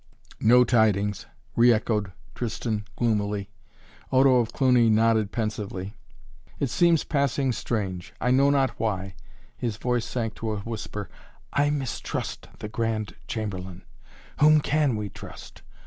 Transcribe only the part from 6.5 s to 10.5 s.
"It seems passing strange. I know not why" his voice sank